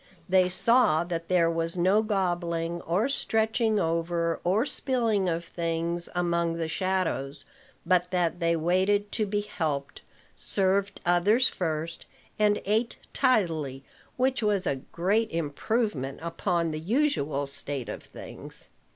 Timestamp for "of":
5.29-5.45, 17.87-18.01